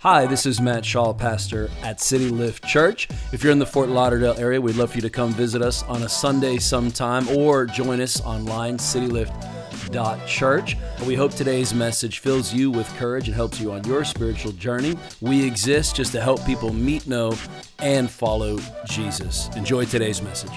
[0.00, 3.08] Hi, this is Matt Shaw, pastor at City Lift Church.
[3.32, 5.82] If you're in the Fort Lauderdale area, we'd love for you to come visit us
[5.84, 10.76] on a Sunday sometime or join us online, citylift.church.
[11.06, 14.98] We hope today's message fills you with courage and helps you on your spiritual journey.
[15.22, 17.34] We exist just to help people meet, know,
[17.78, 19.48] and follow Jesus.
[19.56, 20.52] Enjoy today's message.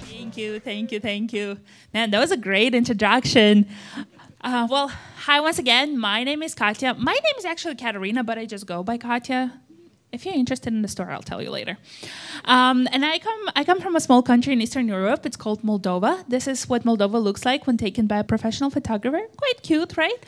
[0.00, 1.58] Thank you, thank you, thank you.
[1.92, 3.68] Man, that was a great introduction.
[4.40, 5.98] Uh, well, hi once again.
[5.98, 6.94] My name is Katya.
[6.94, 9.60] My name is actually Katerina, but I just go by Katya.
[10.12, 11.76] If you're interested in the story, I'll tell you later.
[12.44, 15.26] Um, and I come, I come from a small country in Eastern Europe.
[15.26, 16.24] It's called Moldova.
[16.28, 19.20] This is what Moldova looks like when taken by a professional photographer.
[19.36, 20.24] Quite cute, right?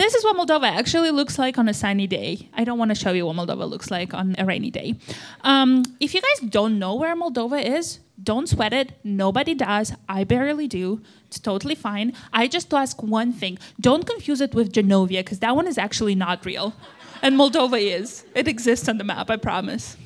[0.00, 2.48] This is what Moldova actually looks like on a sunny day.
[2.54, 4.94] I don't want to show you what Moldova looks like on a rainy day.
[5.42, 8.92] Um, if you guys don't know where Moldova is, don't sweat it.
[9.04, 9.92] Nobody does.
[10.08, 11.02] I barely do.
[11.26, 12.14] It's totally fine.
[12.32, 16.14] I just ask one thing don't confuse it with Genovia, because that one is actually
[16.14, 16.72] not real.
[17.20, 18.24] And Moldova is.
[18.34, 19.98] It exists on the map, I promise.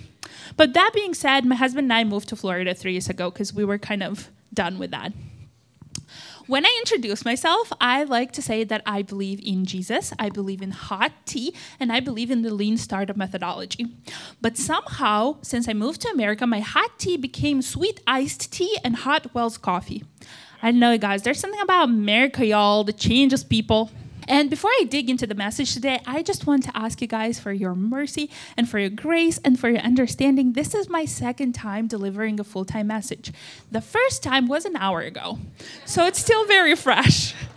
[0.57, 3.55] But that being said, my husband and I moved to Florida three years ago because
[3.55, 5.13] we were kind of done with that.
[6.47, 10.61] When I introduce myself, I like to say that I believe in Jesus, I believe
[10.61, 13.87] in hot tea, and I believe in the lean startup methodology.
[14.43, 18.95] But somehow, since I moved to America, my hot tea became sweet iced tea and
[18.95, 20.05] hot Wells coffee.
[20.63, 23.91] I know, guys, there's something about America, y'all, that changes people.
[24.29, 27.39] And before I dig into the message today, I just want to ask you guys
[27.39, 30.53] for your mercy and for your grace and for your understanding.
[30.53, 33.33] This is my second time delivering a full time message.
[33.71, 35.39] The first time was an hour ago,
[35.85, 37.35] so it's still very fresh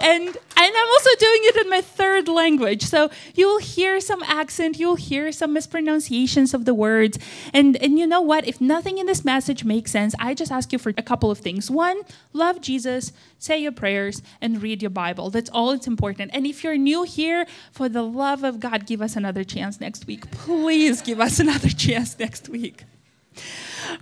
[0.00, 2.82] and and I'm also doing it in my third language.
[2.82, 7.18] So you'll hear some accent, you'll hear some mispronunciations of the words.
[7.52, 8.46] And and you know what?
[8.46, 11.38] If nothing in this message makes sense, I just ask you for a couple of
[11.38, 11.70] things.
[11.70, 15.30] One, love Jesus, say your prayers, and read your Bible.
[15.30, 16.30] That's all it's important.
[16.34, 20.06] And if you're new here, for the love of God, give us another chance next
[20.06, 20.30] week.
[20.30, 22.84] Please give us another chance next week.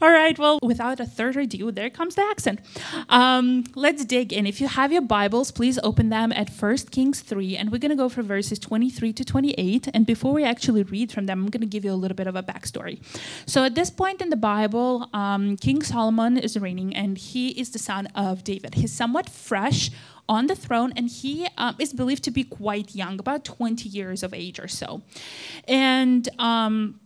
[0.01, 2.61] All right, well, without a third ado, there comes the accent.
[3.09, 4.47] Um, let's dig in.
[4.47, 7.91] If you have your Bibles, please open them at 1 Kings 3, and we're going
[7.91, 9.89] to go for verses 23 to 28.
[9.93, 12.27] And before we actually read from them, I'm going to give you a little bit
[12.27, 13.01] of a backstory.
[13.47, 17.71] So, at this point in the Bible, um, King Solomon is reigning, and he is
[17.71, 18.75] the son of David.
[18.75, 19.91] He's somewhat fresh
[20.29, 24.23] on the throne, and he um, is believed to be quite young, about 20 years
[24.23, 25.03] of age or so.
[25.67, 27.01] And um,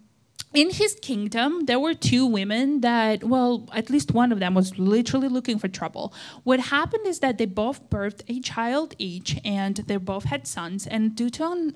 [0.56, 4.78] in his kingdom, there were two women that, well, at least one of them was
[4.78, 6.15] literally looking for trouble.
[6.44, 10.87] What happened is that they both birthed a child each, and they both had sons.
[10.87, 11.75] And due to un-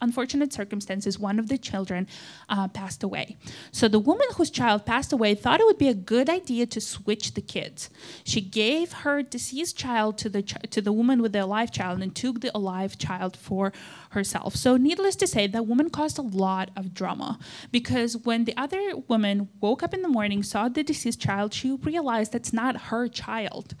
[0.00, 2.06] unfortunate circumstances, one of the children
[2.48, 3.36] uh, passed away.
[3.72, 6.80] So the woman whose child passed away thought it would be a good idea to
[6.80, 7.90] switch the kids.
[8.24, 12.02] She gave her deceased child to the ch- to the woman with the alive child
[12.02, 13.72] and took the alive child for
[14.10, 14.56] herself.
[14.56, 17.38] So needless to say, that woman caused a lot of drama
[17.70, 21.72] because when the other woman woke up in the morning, saw the deceased child, she
[21.72, 23.74] realized that's not her child.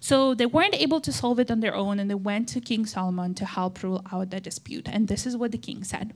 [0.00, 2.86] So they weren't able to solve it on their own, and they went to King
[2.86, 4.88] Solomon to help rule out the dispute.
[4.88, 6.12] And this is what the king said.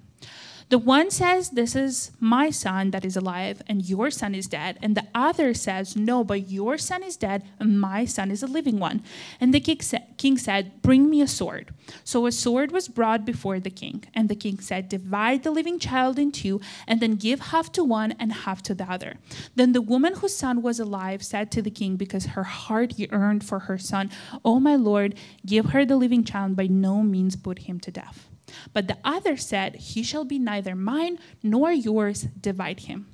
[0.70, 4.78] The one says, This is my son that is alive, and your son is dead.
[4.80, 8.46] And the other says, No, but your son is dead, and my son is a
[8.46, 9.02] living one.
[9.40, 11.74] And the king said, Bring me a sword.
[12.02, 14.04] So a sword was brought before the king.
[14.14, 17.84] And the king said, Divide the living child in two, and then give half to
[17.84, 19.18] one and half to the other.
[19.54, 23.44] Then the woman whose son was alive said to the king, because her heart yearned
[23.44, 24.10] for her son,
[24.44, 28.28] O my lord, give her the living child, by no means put him to death.
[28.72, 33.06] But the other said, He shall be neither mine nor yours, divide him.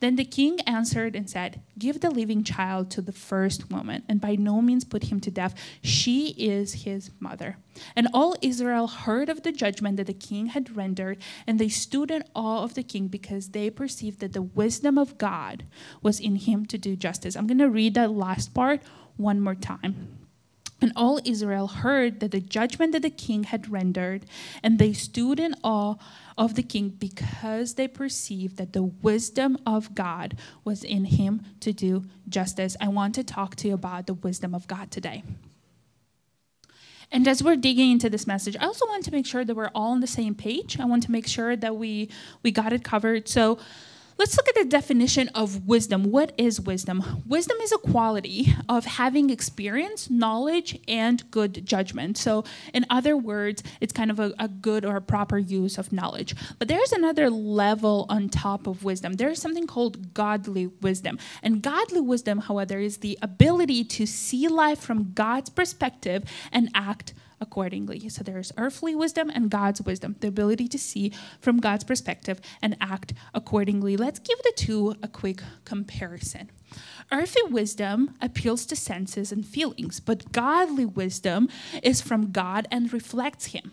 [0.00, 4.20] Then the king answered and said, Give the living child to the first woman, and
[4.20, 5.54] by no means put him to death.
[5.82, 7.56] She is his mother.
[7.96, 12.10] And all Israel heard of the judgment that the king had rendered, and they stood
[12.10, 15.64] in awe of the king because they perceived that the wisdom of God
[16.02, 17.36] was in him to do justice.
[17.36, 18.80] I'm going to read that last part
[19.16, 20.21] one more time.
[20.82, 24.26] And all Israel heard that the judgment that the king had rendered,
[24.62, 25.94] and they stood in awe
[26.36, 31.72] of the king because they perceived that the wisdom of God was in him to
[31.72, 32.76] do justice.
[32.80, 35.22] I want to talk to you about the wisdom of God today.
[37.12, 39.70] And as we're digging into this message, I also want to make sure that we're
[39.74, 40.80] all on the same page.
[40.80, 42.08] I want to make sure that we
[42.42, 43.28] we got it covered.
[43.28, 43.58] So
[44.18, 46.04] Let's look at the definition of wisdom.
[46.04, 47.22] What is wisdom?
[47.26, 52.18] Wisdom is a quality of having experience, knowledge, and good judgment.
[52.18, 52.44] So,
[52.74, 56.34] in other words, it's kind of a, a good or a proper use of knowledge.
[56.58, 59.14] But there's another level on top of wisdom.
[59.14, 61.18] There is something called godly wisdom.
[61.42, 67.14] And godly wisdom, however, is the ability to see life from God's perspective and act
[67.42, 68.08] accordingly.
[68.08, 72.76] So there's earthly wisdom and God's wisdom, the ability to see from God's perspective and
[72.80, 73.96] act accordingly.
[73.96, 76.50] Let's give the two a quick comparison.
[77.10, 81.48] Earthly wisdom appeals to senses and feelings, but godly wisdom
[81.82, 83.72] is from God and reflects Him.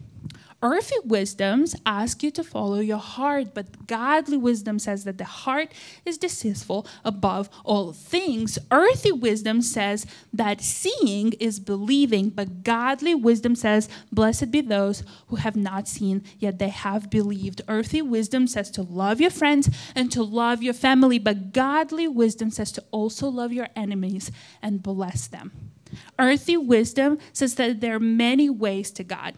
[0.62, 5.72] Earthly wisdoms ask you to follow your heart, but godly wisdom says that the heart
[6.06, 8.60] is deceitful above all things.
[8.70, 15.38] Earthly wisdom says that seeing is believing, but godly wisdom says, Blessed be those who
[15.38, 17.62] have not seen, yet they have believed.
[17.70, 22.52] Earthly wisdom says to love your friends and to love your family, but godly wisdom
[22.52, 24.30] says to also love your enemies
[24.62, 25.54] and bless them.
[26.20, 29.36] Earthly wisdom says that there are many ways to God.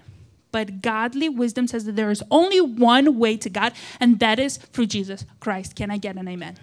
[0.51, 4.57] But godly wisdom says that there is only one way to God, and that is
[4.57, 5.75] through Jesus Christ.
[5.75, 6.57] Can I get an amen?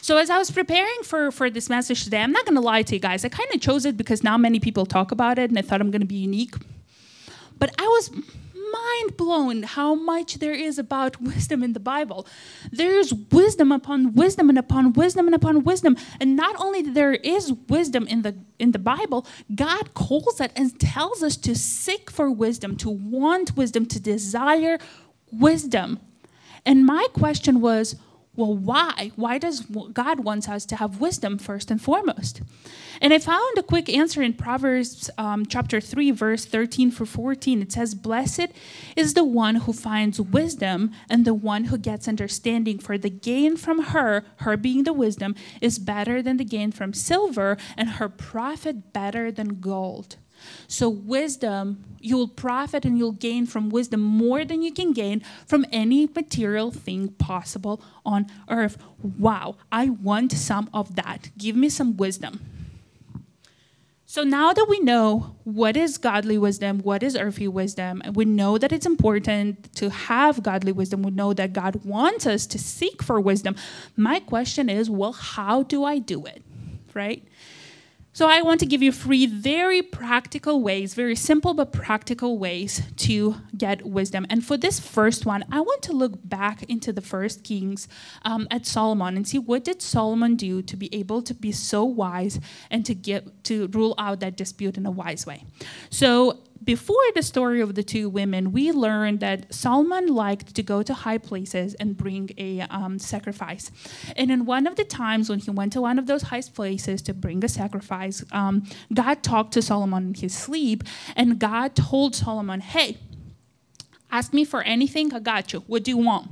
[0.00, 2.82] So as I was preparing for, for this message today, I'm not going to lie
[2.82, 3.26] to you guys.
[3.26, 5.82] I kind of chose it because now many people talk about it, and I thought
[5.82, 6.54] I'm going to be unique.
[7.58, 8.10] But I was
[8.72, 12.26] mind blown how much there is about wisdom in the Bible.
[12.70, 15.96] There's wisdom upon wisdom and upon wisdom and upon wisdom.
[16.20, 20.78] And not only there is wisdom in the in the Bible, God calls it and
[20.80, 24.78] tells us to seek for wisdom, to want wisdom, to desire
[25.30, 26.00] wisdom.
[26.66, 27.96] And my question was,
[28.38, 29.10] well, why?
[29.16, 29.62] Why does
[29.92, 32.40] God wants us to have wisdom first and foremost?
[33.00, 37.62] And I found a quick answer in Proverbs um, chapter 3, verse 13 for 14.
[37.62, 38.46] It says, Blessed
[38.94, 43.56] is the one who finds wisdom and the one who gets understanding, for the gain
[43.56, 48.08] from her, her being the wisdom, is better than the gain from silver, and her
[48.08, 50.16] profit better than gold.
[50.66, 55.64] So, wisdom, you'll profit and you'll gain from wisdom more than you can gain from
[55.72, 58.78] any material thing possible on earth.
[59.02, 61.30] Wow, I want some of that.
[61.38, 62.40] Give me some wisdom.
[64.10, 68.24] So now that we know what is godly wisdom, what is earthly wisdom, and we
[68.24, 71.02] know that it's important to have godly wisdom.
[71.02, 73.54] We know that God wants us to seek for wisdom.
[73.98, 76.42] My question is, well, how do I do it?
[76.94, 77.22] Right?
[78.18, 82.82] So, I want to give you three very practical ways, very simple but practical ways
[82.96, 84.26] to get wisdom.
[84.28, 87.86] And for this first one, I want to look back into the first Kings
[88.24, 91.84] um, at Solomon and see what did Solomon do to be able to be so
[91.84, 92.40] wise
[92.72, 95.44] and to get to rule out that dispute in a wise way.
[95.88, 100.82] So, before the story of the two women, we learned that Solomon liked to go
[100.82, 103.70] to high places and bring a um, sacrifice.
[104.16, 107.00] And in one of the times when he went to one of those high places
[107.08, 110.84] to bring a sacrifice, um, God talked to Solomon in his sleep,
[111.16, 112.98] and God told Solomon, Hey,
[114.10, 115.60] ask me for anything, I got you.
[115.68, 116.28] What do you want?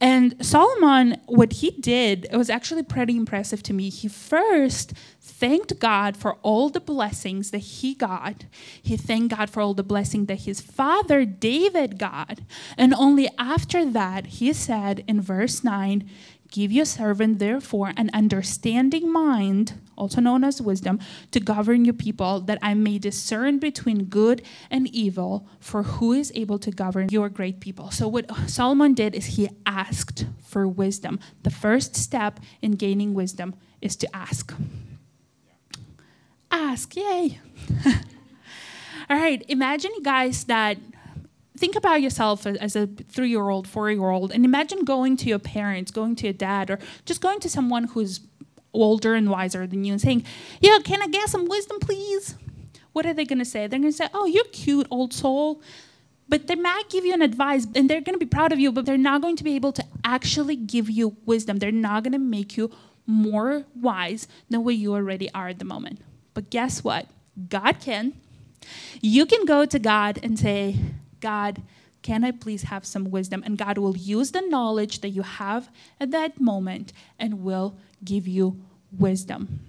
[0.00, 3.90] And Solomon, what he did, it was actually pretty impressive to me.
[3.90, 8.46] He first thanked God for all the blessings that he got.
[8.82, 12.40] He thanked God for all the blessing that his father David got.
[12.78, 16.08] And only after that, he said in verse 9,
[16.50, 20.98] Give your servant, therefore, an understanding mind, also known as wisdom,
[21.30, 26.32] to govern your people, that I may discern between good and evil, for who is
[26.34, 27.90] able to govern your great people?
[27.90, 31.20] So, what Solomon did is he asked for wisdom.
[31.44, 34.52] The first step in gaining wisdom is to ask.
[36.50, 37.38] Ask, yay.
[39.08, 40.78] All right, imagine, guys, that
[41.60, 45.28] think about yourself as a three year old, four year old, and imagine going to
[45.28, 48.20] your parents, going to your dad, or just going to someone who's
[48.72, 50.24] older and wiser than you and saying,
[50.60, 52.34] Yeah, can I get some wisdom, please?
[52.92, 53.66] What are they going to say?
[53.66, 55.62] They're going to say, Oh, you're cute, old soul.
[56.28, 58.72] But they might give you an advice and they're going to be proud of you,
[58.72, 61.58] but they're not going to be able to actually give you wisdom.
[61.58, 62.70] They're not going to make you
[63.04, 66.00] more wise than what you already are at the moment.
[66.32, 67.06] But guess what?
[67.48, 68.14] God can.
[69.00, 70.76] You can go to God and say,
[71.20, 71.62] God,
[72.02, 73.42] can I please have some wisdom?
[73.44, 78.26] And God will use the knowledge that you have at that moment and will give
[78.26, 78.60] you
[78.96, 79.60] wisdom.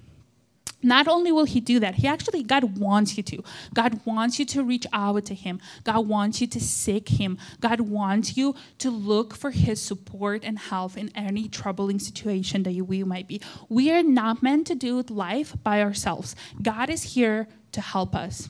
[0.83, 3.43] Not only will He do that, He actually, God wants you to.
[3.73, 5.59] God wants you to reach out to Him.
[5.83, 7.37] God wants you to seek Him.
[7.59, 12.71] God wants you to look for His support and help in any troubling situation that
[12.71, 13.41] you might be.
[13.69, 16.35] We are not meant to do life by ourselves.
[16.61, 18.49] God is here to help us.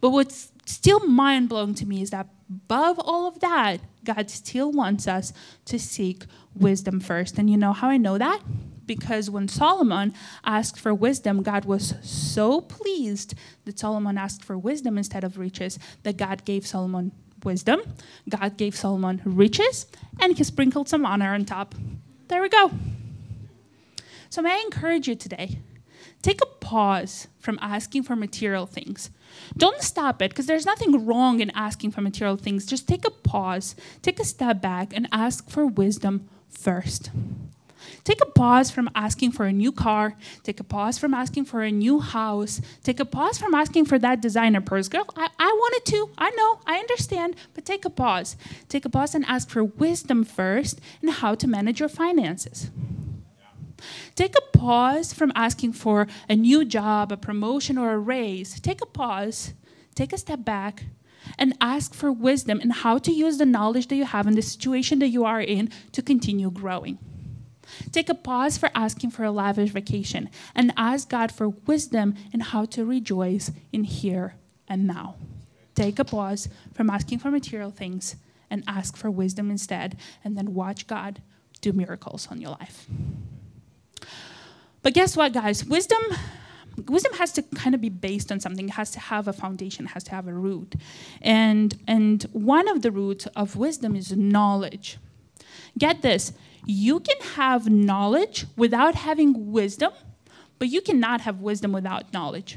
[0.00, 4.70] But what's still mind blowing to me is that above all of that, God still
[4.70, 5.32] wants us
[5.64, 7.38] to seek wisdom first.
[7.38, 8.40] And you know how I know that?
[8.84, 10.12] Because when Solomon
[10.44, 15.78] asked for wisdom, God was so pleased that Solomon asked for wisdom instead of riches
[16.02, 17.80] that God gave Solomon wisdom,
[18.28, 19.86] God gave Solomon riches,
[20.20, 21.74] and he sprinkled some honor on top.
[22.28, 22.70] There we go.
[24.30, 25.58] So, may I encourage you today
[26.22, 29.10] take a pause from asking for material things.
[29.56, 32.66] Don't stop it because there's nothing wrong in asking for material things.
[32.66, 37.10] Just take a pause, take a step back, and ask for wisdom first.
[38.04, 40.16] Take a pause from asking for a new car.
[40.42, 42.60] Take a pause from asking for a new house.
[42.82, 44.88] Take a pause from asking for that designer purse.
[44.88, 46.10] Girl, I, I wanted to.
[46.18, 46.60] I know.
[46.66, 47.36] I understand.
[47.54, 48.36] But take a pause.
[48.68, 52.70] Take a pause and ask for wisdom first and how to manage your finances.
[54.14, 58.60] Take a pause from asking for a new job, a promotion, or a raise.
[58.60, 59.54] Take a pause,
[59.94, 60.84] take a step back,
[61.38, 64.42] and ask for wisdom in how to use the knowledge that you have in the
[64.42, 66.98] situation that you are in to continue growing.
[67.90, 72.40] Take a pause for asking for a lavish vacation and ask God for wisdom in
[72.40, 74.34] how to rejoice in here
[74.68, 75.16] and now.
[75.74, 78.16] Take a pause from asking for material things
[78.50, 81.22] and ask for wisdom instead, and then watch God
[81.62, 82.86] do miracles on your life.
[84.82, 85.64] But guess what, guys?
[85.64, 86.02] Wisdom
[86.88, 88.68] wisdom has to kind of be based on something.
[88.68, 89.84] It has to have a foundation.
[89.84, 90.74] It has to have a root.
[91.20, 94.98] And and one of the roots of wisdom is knowledge.
[95.78, 96.32] Get this.
[96.64, 99.92] You can have knowledge without having wisdom
[100.62, 102.56] but you cannot have wisdom without knowledge.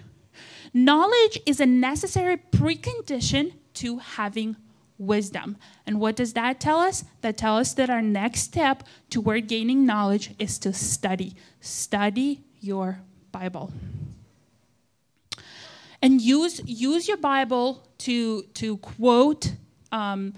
[0.76, 4.56] Knowledge is a necessary precondition to having
[4.98, 5.58] wisdom.
[5.86, 7.04] And what does that tell us?
[7.22, 11.36] That tells us that our next step toward gaining knowledge is to study.
[11.60, 13.00] Study your
[13.32, 13.72] Bible.
[16.02, 19.54] And use, use your Bible to, to quote
[19.92, 20.34] um,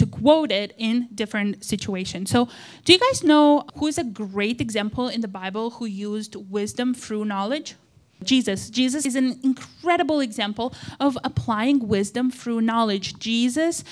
[0.00, 2.30] to quote it in different situations.
[2.30, 2.48] So,
[2.86, 6.94] do you guys know who is a great example in the Bible who used wisdom
[6.94, 7.74] through knowledge?
[8.22, 8.70] Jesus.
[8.70, 13.18] Jesus is an incredible example of applying wisdom through knowledge.
[13.18, 13.84] Jesus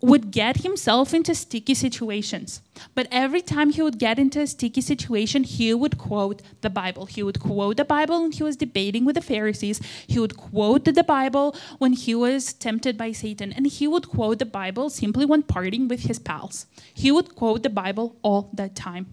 [0.00, 2.62] would get himself into sticky situations.
[2.94, 7.06] But every time he would get into a sticky situation, he would quote the Bible.
[7.06, 9.80] He would quote the Bible when he was debating with the Pharisees.
[10.06, 13.52] He would quote the Bible when he was tempted by Satan.
[13.52, 16.66] And he would quote the Bible simply when partying with his pals.
[16.94, 19.06] He would quote the Bible all the time.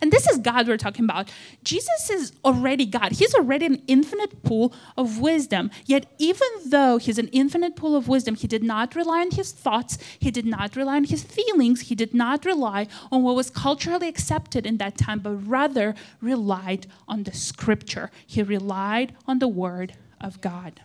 [0.00, 1.30] And this is God we're talking about.
[1.62, 3.12] Jesus is already God.
[3.12, 5.70] He's already an infinite pool of wisdom.
[5.86, 9.52] Yet, even though he's an infinite pool of wisdom, he did not rely on his
[9.52, 13.50] thoughts, he did not rely on his feelings, he did not rely on what was
[13.50, 18.10] culturally accepted in that time, but rather relied on the scripture.
[18.26, 20.80] He relied on the word of God.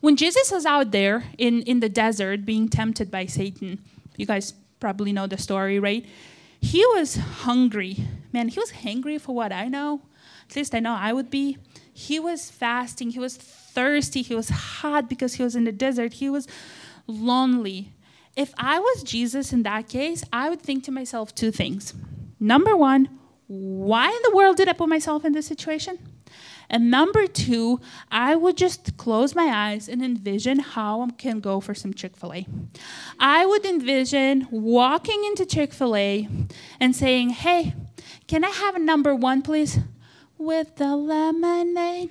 [0.00, 3.80] When Jesus was out there in, in the desert being tempted by Satan,
[4.16, 6.06] you guys probably know the story, right?
[6.60, 8.06] He was hungry.
[8.32, 10.02] Man, he was hungry for what I know.
[10.48, 11.58] At least I know I would be.
[11.92, 13.10] He was fasting.
[13.10, 14.22] He was thirsty.
[14.22, 16.14] He was hot because he was in the desert.
[16.14, 16.46] He was
[17.06, 17.92] lonely.
[18.36, 21.94] If I was Jesus in that case, I would think to myself two things.
[22.38, 23.08] Number one,
[23.46, 25.98] why in the world did I put myself in this situation?
[26.72, 27.80] And number two,
[28.12, 32.16] I would just close my eyes and envision how I can go for some Chick
[32.16, 32.46] fil A.
[33.18, 36.28] I would envision walking into Chick fil A
[36.78, 37.74] and saying, Hey,
[38.28, 39.80] can I have a number one, please?
[40.38, 42.10] With the lemonade.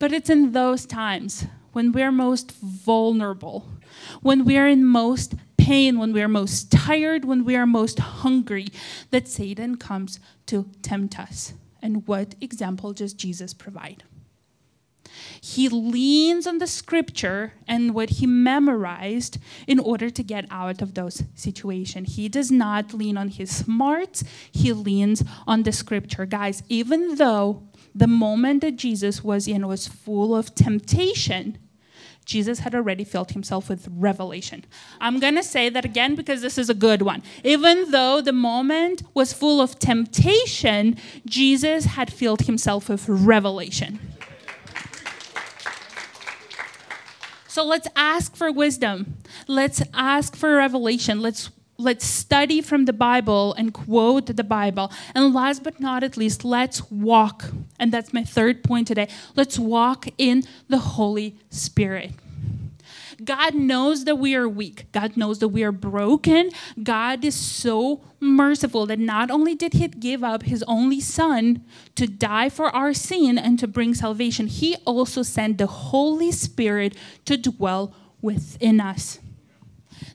[0.00, 3.68] But it's in those times when we're most vulnerable,
[4.22, 8.68] when we're in most pain, when we are most tired, when we are most hungry,
[9.10, 11.54] that Satan comes to tempt us.
[11.80, 14.04] And what example does Jesus provide?
[15.40, 20.92] He leans on the scripture and what he memorized in order to get out of
[20.94, 22.16] those situations.
[22.16, 26.26] He does not lean on his smarts, he leans on the scripture.
[26.26, 27.62] Guys, even though
[27.94, 31.58] the moment that Jesus was in was full of temptation,
[32.24, 34.64] Jesus had already filled himself with revelation.
[35.00, 37.22] I'm going to say that again because this is a good one.
[37.42, 43.98] Even though the moment was full of temptation, Jesus had filled himself with revelation.
[47.46, 49.18] So let's ask for wisdom.
[49.46, 51.20] Let's ask for revelation.
[51.20, 54.92] Let's let's study from the Bible and quote the Bible.
[55.14, 57.50] And last but not at least, let's walk.
[57.78, 59.08] And that's my third point today.
[59.36, 62.12] Let's walk in the Holy Spirit.
[63.22, 64.90] God knows that we are weak.
[64.92, 66.50] God knows that we are broken.
[66.82, 71.64] God is so merciful that not only did He give up His only Son
[71.94, 76.96] to die for our sin and to bring salvation, He also sent the Holy Spirit
[77.24, 79.20] to dwell within us.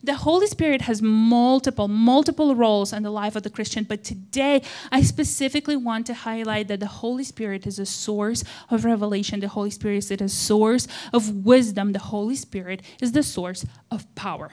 [0.04, 4.62] The Holy Spirit has multiple, multiple roles in the life of the Christian, but today
[4.92, 9.40] I specifically want to highlight that the Holy Spirit is a source of revelation.
[9.40, 11.94] The Holy Spirit is a source of wisdom.
[11.94, 14.52] The Holy Spirit is the source of power.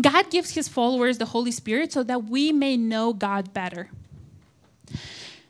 [0.00, 3.90] God gives his followers the Holy Spirit so that we may know God better.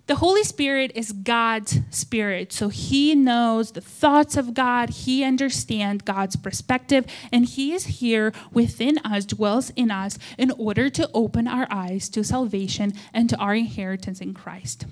[0.06, 6.02] The Holy Spirit is God's spirit, so he knows the thoughts of God, he understands
[6.04, 11.48] God's perspective, and he is here within us, dwells in us, in order to open
[11.48, 14.84] our eyes to salvation and to our inheritance in Christ.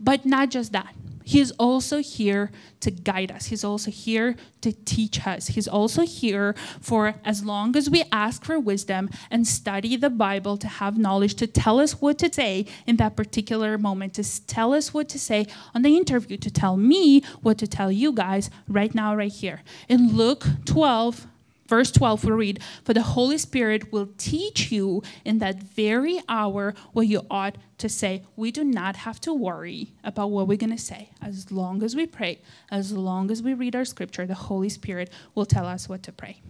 [0.00, 0.96] But not just that.
[1.30, 3.46] He is also here to guide us.
[3.46, 5.46] He's also here to teach us.
[5.46, 10.56] He's also here for as long as we ask for wisdom and study the Bible
[10.56, 14.74] to have knowledge, to tell us what to say in that particular moment, to tell
[14.74, 18.50] us what to say on the interview, to tell me what to tell you guys
[18.66, 19.62] right now, right here.
[19.88, 21.28] In Luke 12,
[21.70, 26.74] Verse 12, we read, For the Holy Spirit will teach you in that very hour
[26.92, 28.24] what you ought to say.
[28.34, 31.10] We do not have to worry about what we're going to say.
[31.22, 35.10] As long as we pray, as long as we read our scripture, the Holy Spirit
[35.36, 36.42] will tell us what to pray.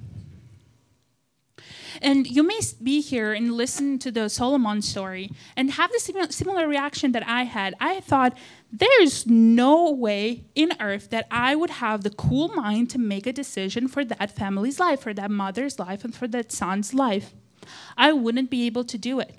[2.00, 6.68] And you may be here and listen to the Solomon story and have the similar
[6.68, 7.74] reaction that I had.
[7.80, 8.36] I thought,
[8.72, 13.32] there's no way in earth that I would have the cool mind to make a
[13.32, 17.34] decision for that family's life, for that mother's life, and for that son's life.
[17.96, 19.34] I wouldn't be able to do it.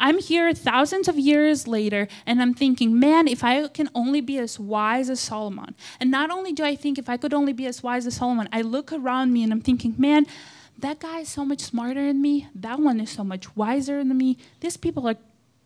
[0.00, 4.38] I'm here thousands of years later, and I'm thinking, man, if I can only be
[4.38, 5.74] as wise as Solomon.
[6.00, 8.48] And not only do I think if I could only be as wise as Solomon,
[8.52, 10.26] I look around me and I'm thinking, man,
[10.78, 12.48] that guy is so much smarter than me.
[12.54, 14.38] That one is so much wiser than me.
[14.60, 15.16] These people are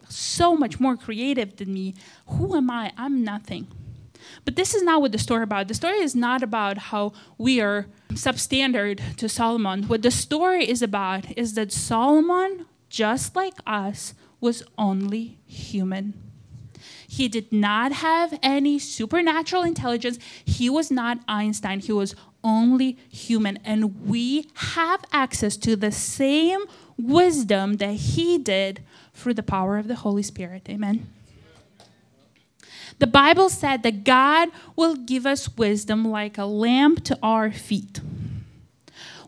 [0.09, 1.95] so much more creative than me.
[2.29, 2.93] Who am I?
[2.97, 3.67] I'm nothing.
[4.45, 5.69] But this is not what the story about.
[5.69, 9.85] The story is not about how we are substandard to Solomon.
[9.85, 16.15] What the story is about is that Solomon, just like us, was only human.
[17.09, 20.19] He did not have any supernatural intelligence.
[20.45, 21.81] He was not Einstein.
[21.81, 22.15] He was
[22.47, 23.59] only human.
[23.65, 26.61] And we have access to the same
[26.97, 30.67] wisdom that he did through the power of the Holy Spirit.
[30.71, 31.09] Amen.
[32.99, 38.01] The Bible said that God will give us wisdom like a lamp to our feet.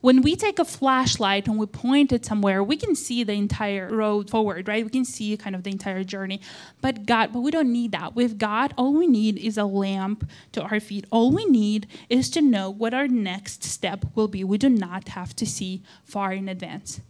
[0.01, 3.89] When we take a flashlight and we point it somewhere, we can see the entire
[3.89, 4.85] road forward, right?
[4.85, 6.41] We can see kind of the entire journey.
[6.81, 8.15] But God, but we don't need that.
[8.15, 11.07] With God, all we need is a lamp to our feet.
[11.11, 14.45] All we need is to know what our next step will be.
[14.45, 17.01] We do not have to see far in advance.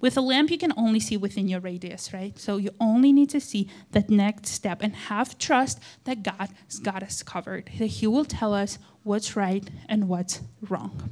[0.00, 2.36] With a lamp, you can only see within your radius, right?
[2.38, 7.02] So you only need to see that next step and have trust that God's got
[7.02, 11.10] us covered, that He will tell us what's right and what's wrong.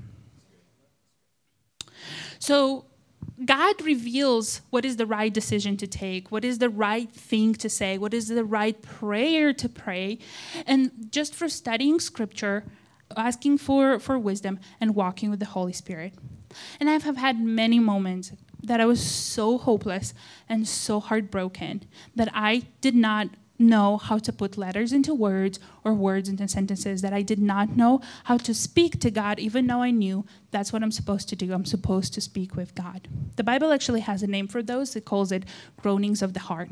[2.38, 2.86] So
[3.44, 7.68] God reveals what is the right decision to take, what is the right thing to
[7.68, 10.18] say, what is the right prayer to pray.
[10.66, 12.64] And just for studying scripture,
[13.16, 16.14] asking for, for wisdom, and walking with the Holy Spirit.
[16.78, 20.14] And I have had many moments that I was so hopeless
[20.48, 23.28] and so heartbroken that I did not
[23.68, 27.76] know how to put letters into words or words into sentences, that I did not
[27.76, 31.36] know how to speak to God, even though I knew that's what I'm supposed to
[31.36, 31.52] do.
[31.52, 33.08] I'm supposed to speak with God.
[33.36, 35.44] The Bible actually has a name for those, it calls it
[35.76, 36.70] groanings of the heart.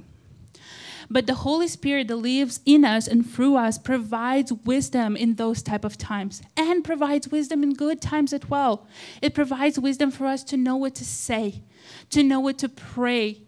[1.10, 5.62] But the Holy Spirit that lives in us and through us provides wisdom in those
[5.62, 8.86] type of times and provides wisdom in good times as well.
[9.20, 11.62] It provides wisdom for us to know what to say,
[12.10, 13.42] to know what to pray,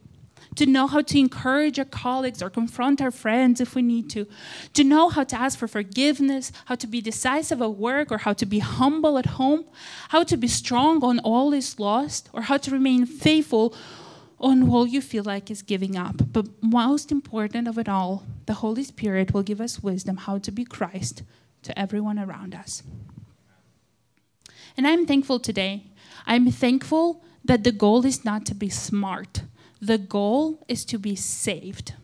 [0.56, 4.26] to know how to encourage our colleagues or confront our friends if we need to,
[4.72, 8.32] to know how to ask for forgiveness, how to be decisive at work or how
[8.32, 9.64] to be humble at home,
[10.10, 13.74] how to be strong on all is lost, or how to remain faithful
[14.40, 16.16] on all you feel like is giving up.
[16.32, 20.52] But most important of it all, the Holy Spirit will give us wisdom how to
[20.52, 21.22] be Christ
[21.62, 22.82] to everyone around us.
[24.76, 25.84] And I'm thankful today.
[26.26, 29.42] I'm thankful that the goal is not to be smart,
[29.86, 31.94] the goal is to be saved.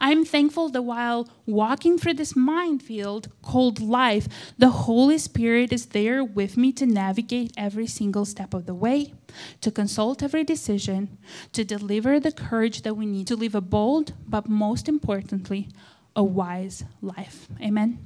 [0.00, 6.22] I'm thankful that while walking through this minefield called life, the Holy Spirit is there
[6.22, 9.14] with me to navigate every single step of the way,
[9.60, 11.18] to consult every decision,
[11.52, 15.68] to deliver the courage that we need to live a bold, but most importantly,
[16.14, 17.48] a wise life.
[17.60, 17.98] Amen.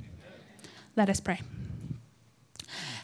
[0.96, 1.40] Let us pray.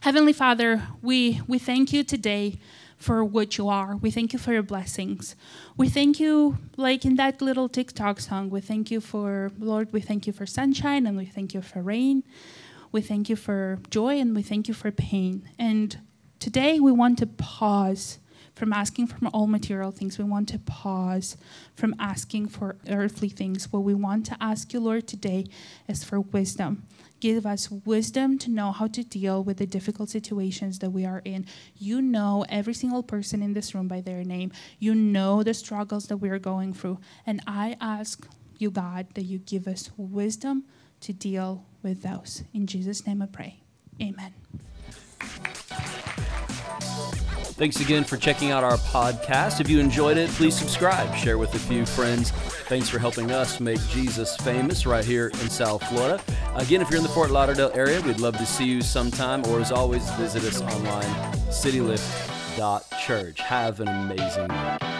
[0.00, 2.58] Heavenly Father, we, we thank you today
[2.96, 3.96] for what you are.
[3.96, 5.36] We thank you for your blessings.
[5.76, 10.00] We thank you, like in that little TikTok song, we thank you for, Lord, we
[10.00, 12.24] thank you for sunshine and we thank you for rain.
[12.92, 15.48] We thank you for joy and we thank you for pain.
[15.58, 15.98] And
[16.38, 18.18] today we want to pause
[18.56, 20.18] from asking for all material things.
[20.18, 21.36] We want to pause
[21.74, 23.70] from asking for earthly things.
[23.70, 25.44] What we want to ask you, Lord, today
[25.86, 26.84] is for wisdom.
[27.20, 31.22] Give us wisdom to know how to deal with the difficult situations that we are
[31.24, 31.46] in.
[31.78, 34.52] You know every single person in this room by their name.
[34.78, 36.98] You know the struggles that we are going through.
[37.26, 38.26] And I ask
[38.58, 40.64] you, God, that you give us wisdom
[41.00, 42.42] to deal with those.
[42.54, 43.60] In Jesus' name I pray.
[44.00, 44.32] Amen.
[47.56, 49.62] Thanks again for checking out our podcast.
[49.62, 52.30] If you enjoyed it, please subscribe, share with a few friends.
[52.68, 56.22] Thanks for helping us make Jesus famous right here in South Florida.
[56.54, 59.58] Again, if you're in the Fort Lauderdale area, we'd love to see you sometime, or
[59.58, 61.10] as always, visit us online,
[61.48, 63.40] citylift.church.
[63.40, 64.95] Have an amazing week.